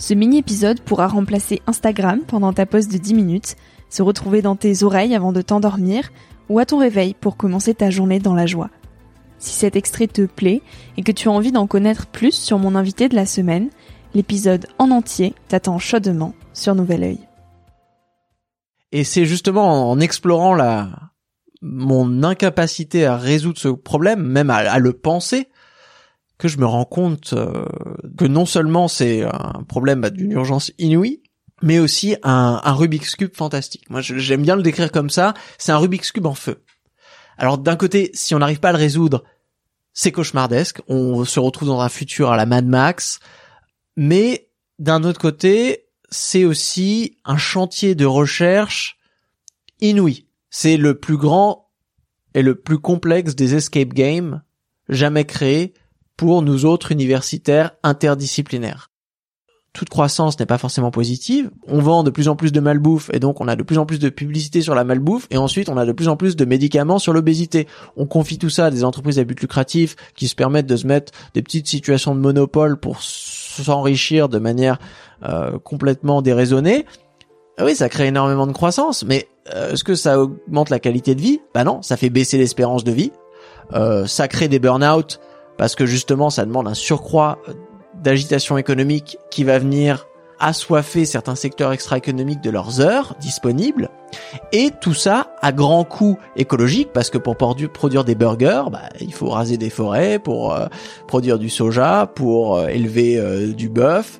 [0.00, 3.56] Ce mini-épisode pourra remplacer Instagram pendant ta pause de 10 minutes,
[3.90, 6.10] se retrouver dans tes oreilles avant de t'endormir
[6.48, 8.70] ou à ton réveil pour commencer ta journée dans la joie.
[9.36, 10.62] Si cet extrait te plaît
[10.96, 13.68] et que tu as envie d'en connaître plus sur mon invité de la semaine,
[14.14, 17.18] l'épisode en entier t'attend chaudement sur Nouvel Oeil.
[18.92, 20.88] Et c'est justement en explorant la
[21.60, 25.49] mon incapacité à résoudre ce problème, même à le penser,
[26.40, 27.66] que je me rends compte euh,
[28.16, 31.22] que non seulement c'est un problème bah, d'une urgence inouïe,
[31.62, 33.84] mais aussi un, un Rubik's cube fantastique.
[33.90, 35.34] Moi, j'aime bien le décrire comme ça.
[35.58, 36.64] C'est un Rubik's cube en feu.
[37.36, 39.22] Alors d'un côté, si on n'arrive pas à le résoudre,
[39.92, 40.80] c'est cauchemardesque.
[40.88, 43.20] On se retrouve dans un futur à la Mad Max.
[43.98, 48.98] Mais d'un autre côté, c'est aussi un chantier de recherche
[49.82, 50.26] inouï.
[50.48, 51.68] C'est le plus grand
[52.32, 54.42] et le plus complexe des escape games
[54.88, 55.74] jamais créés
[56.20, 58.90] pour nous autres universitaires interdisciplinaires.
[59.72, 61.50] Toute croissance n'est pas forcément positive.
[61.66, 63.86] On vend de plus en plus de malbouffe et donc on a de plus en
[63.86, 66.44] plus de publicité sur la malbouffe et ensuite on a de plus en plus de
[66.44, 67.66] médicaments sur l'obésité.
[67.96, 70.86] On confie tout ça à des entreprises à but lucratif qui se permettent de se
[70.86, 74.78] mettre des petites situations de monopole pour s'enrichir de manière
[75.22, 76.84] euh, complètement déraisonnée.
[77.56, 81.14] Ah oui, ça crée énormément de croissance, mais euh, est-ce que ça augmente la qualité
[81.14, 81.40] de vie?
[81.54, 83.10] Bah non, ça fait baisser l'espérance de vie.
[83.72, 85.18] Euh, ça crée des burn-out
[85.60, 87.36] parce que justement ça demande un surcroît
[88.02, 90.06] d'agitation économique qui va venir
[90.38, 93.90] assoiffer certains secteurs extra-économiques de leurs heures disponibles,
[94.52, 99.12] et tout ça à grand coût écologique, parce que pour produire des burgers, bah, il
[99.12, 100.64] faut raser des forêts, pour euh,
[101.06, 104.18] produire du soja, pour euh, élever euh, du bœuf.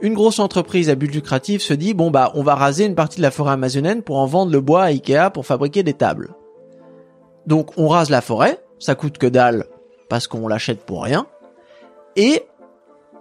[0.00, 3.18] Une grosse entreprise à but lucratif se dit, bon bah on va raser une partie
[3.18, 6.34] de la forêt amazonienne pour en vendre le bois à Ikea pour fabriquer des tables.
[7.46, 9.64] Donc on rase la forêt, ça coûte que dalle
[10.08, 11.26] parce qu'on l'achète pour rien.
[12.16, 12.42] Et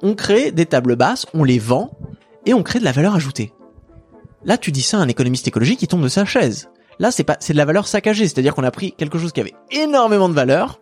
[0.02, 1.92] on crée des tables basses, on les vend
[2.46, 3.54] et on crée de la valeur ajoutée.
[4.44, 6.70] Là, tu dis ça à un économiste écologique qui tombe de sa chaise.
[7.00, 9.42] Là, c'est pas, c'est de la valeur saccagée, c'est-à-dire qu'on a pris quelque chose qui
[9.42, 10.80] avait énormément de valeur,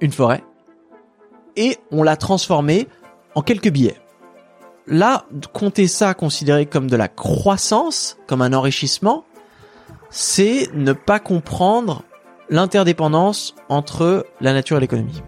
[0.00, 0.44] une forêt,
[1.56, 2.88] et on l'a transformé
[3.34, 4.00] en quelques billets.
[4.86, 9.24] Là, compter ça considéré comme de la croissance, comme un enrichissement,
[10.10, 12.02] c'est ne pas comprendre
[12.50, 15.22] l'interdépendance entre la nature et l'économie.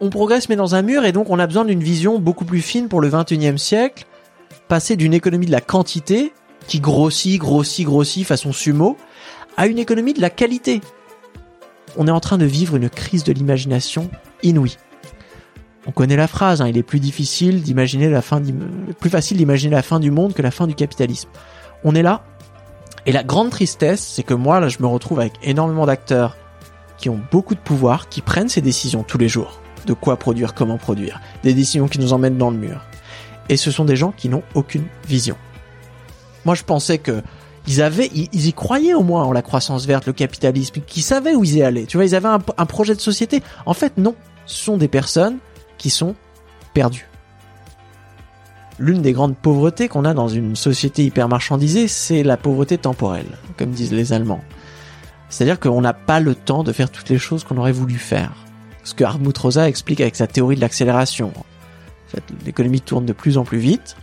[0.00, 2.60] On progresse mais dans un mur et donc on a besoin d'une vision beaucoup plus
[2.60, 4.06] fine pour le 21e siècle,
[4.68, 6.32] passer d'une économie de la quantité,
[6.66, 8.96] qui grossit, grossit, grossit façon sumo,
[9.56, 10.80] à une économie de la qualité.
[11.96, 14.10] On est en train de vivre une crise de l'imagination
[14.42, 14.76] inouïe.
[15.86, 18.40] On connaît la phrase, hein, il est plus difficile d'imaginer la fin,
[19.00, 21.28] plus facile d'imaginer la fin du monde que la fin du capitalisme.
[21.84, 22.24] On est là,
[23.06, 26.36] et la grande tristesse, c'est que moi, là, je me retrouve avec énormément d'acteurs
[26.96, 29.60] qui ont beaucoup de pouvoir, qui prennent ces décisions tous les jours.
[29.86, 31.20] De quoi produire, comment produire.
[31.42, 32.80] Des décisions qui nous emmènent dans le mur.
[33.50, 35.36] Et ce sont des gens qui n'ont aucune vision.
[36.46, 37.22] Moi, je pensais que
[37.66, 41.34] ils avaient, ils, y croyaient au moins en la croissance verte, le capitalisme, qui savaient
[41.34, 41.86] où ils y allaient.
[41.86, 43.42] Tu vois, ils avaient un, un projet de société.
[43.64, 44.14] En fait, non.
[44.46, 45.38] Ce sont des personnes
[45.78, 46.14] qui sont
[46.74, 47.08] perdues
[48.78, 53.38] l'une des grandes pauvretés qu'on a dans une société hyper marchandisée, c'est la pauvreté temporelle,
[53.56, 54.42] comme disent les Allemands.
[55.28, 58.32] C'est-à-dire qu'on n'a pas le temps de faire toutes les choses qu'on aurait voulu faire.
[58.84, 61.32] Ce que Hartmut Rosa explique avec sa théorie de l'accélération.
[62.44, 63.96] L'économie tourne de plus en plus vite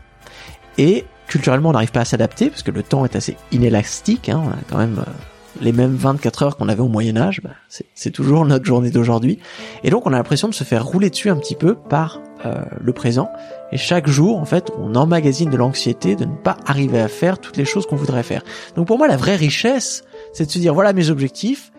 [0.77, 4.27] et culturellement on n'arrive pas à s'adapter parce que le temps est assez inélastique.
[4.27, 4.41] Hein.
[4.43, 5.11] On a quand même euh,
[5.59, 7.51] les mêmes 24 heures qu'on avait au Moyen Âge, bah,
[7.93, 9.39] c'est toujours notre journée d'aujourd'hui.
[9.83, 12.63] Et donc on a l'impression de se faire rouler dessus un petit peu par euh,
[12.79, 13.29] le présent.
[13.71, 17.39] Et chaque jour, en fait, on emmagasine de l'anxiété de ne pas arriver à faire
[17.39, 18.43] toutes les choses qu'on voudrait faire.
[18.75, 20.03] Donc pour moi, la vraie richesse,
[20.33, 21.71] c'est de se dire voilà mes objectifs,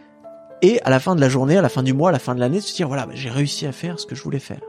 [0.63, 2.35] et à la fin de la journée, à la fin du mois, à la fin
[2.35, 4.39] de l'année, de se dire voilà, bah, j'ai réussi à faire ce que je voulais
[4.39, 4.61] faire.